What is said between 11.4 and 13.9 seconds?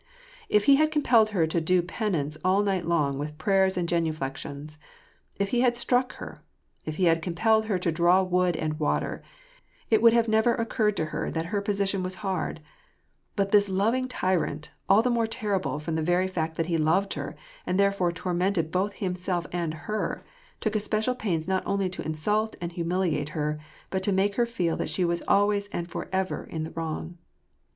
her position was hard; but this